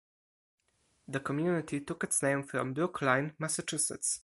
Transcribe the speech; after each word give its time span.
The 1.07 1.19
community 1.19 1.79
took 1.79 2.03
its 2.03 2.23
name 2.23 2.41
from 2.41 2.73
Brookline, 2.73 3.33
Massachusetts. 3.37 4.19